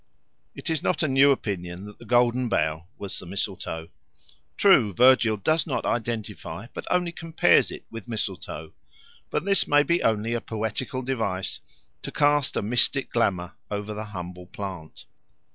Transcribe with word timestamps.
It 0.55 0.71
is 0.71 0.81
not 0.81 1.03
a 1.03 1.07
new 1.07 1.29
opinion 1.29 1.85
that 1.85 1.99
the 1.99 2.05
Golden 2.07 2.49
Bough 2.49 2.87
was 2.97 3.19
the 3.19 3.27
mistletoe. 3.27 3.89
True, 4.57 4.93
Virgil 4.95 5.37
does 5.37 5.67
not 5.67 5.85
identify 5.85 6.65
but 6.73 6.87
only 6.89 7.11
compares 7.11 7.69
it 7.69 7.85
with 7.91 8.07
mistletoe. 8.07 8.73
But 9.29 9.45
this 9.45 9.67
may 9.67 9.83
be 9.83 10.01
only 10.01 10.33
a 10.33 10.41
poetical 10.41 11.03
device 11.03 11.59
to 12.01 12.11
cast 12.11 12.57
a 12.57 12.63
mystic 12.63 13.11
glamour 13.11 13.53
over 13.69 13.93
the 13.93 14.05
humble 14.05 14.47
plant. 14.47 15.05